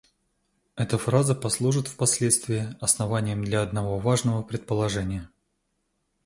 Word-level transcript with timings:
Эта 0.75 0.97
фраза 0.97 1.35
послужит 1.35 1.87
впоследствии 1.87 2.75
основанием 2.81 3.43
для 3.45 3.61
одного 3.61 3.99
важного 3.99 4.41
предположения. 4.41 5.29